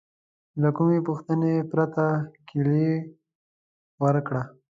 [0.61, 2.05] له کومې پوښتنې پرته
[2.47, 2.91] کیلي
[4.03, 4.43] ورکړه.